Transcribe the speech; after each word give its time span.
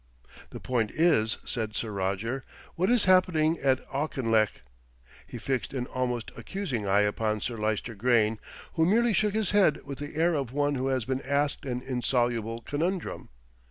"The 0.49 0.59
point 0.59 0.89
is," 0.89 1.37
said 1.45 1.75
Sir 1.75 1.91
Roger, 1.91 2.43
"what 2.73 2.89
is 2.89 3.05
happening 3.05 3.59
at 3.59 3.85
Auchinlech?" 3.93 4.63
He 5.27 5.37
fixed 5.37 5.75
an 5.75 5.85
almost 5.85 6.31
accusing 6.35 6.87
eye 6.87 7.01
upon 7.01 7.39
Sir 7.39 7.55
Lyster 7.55 7.93
Grayne, 7.93 8.39
who 8.73 8.83
merely 8.87 9.13
shook 9.13 9.35
his 9.35 9.51
head 9.51 9.79
with 9.85 9.99
the 9.99 10.15
air 10.15 10.33
of 10.33 10.51
one 10.51 10.73
who 10.73 10.87
has 10.87 11.05
been 11.05 11.21
asked 11.21 11.65
an 11.65 11.83
insoluble 11.83 12.61
conundrum. 12.61 13.29